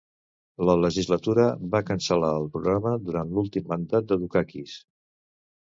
La 0.69 0.75
legislatura 0.85 1.45
va 1.75 1.83
cancel·lar 1.91 2.33
el 2.39 2.49
programa 2.57 2.95
durant 3.11 3.37
l'últim 3.39 3.71
mandat 3.75 4.11
de 4.15 4.21
Dukakis. 4.25 4.77